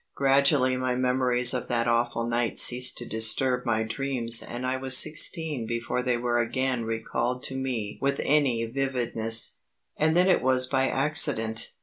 [0.15, 4.97] Gradually my memories of that awful night ceased to disturb my dreams and I was
[4.97, 9.57] sixteen before they were again recalled to me with any vividness,
[9.95, 11.73] and then it was by accident.